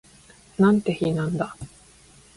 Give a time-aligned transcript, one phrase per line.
[0.57, 1.55] なんて日なんだ